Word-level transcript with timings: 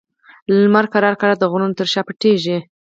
لمر 0.57 0.85
ورو 0.93 1.11
ورو 1.19 1.35
د 1.37 1.43
غرونو 1.51 1.77
تر 1.79 1.87
شا 1.93 2.01
پټېږي. 2.07 2.57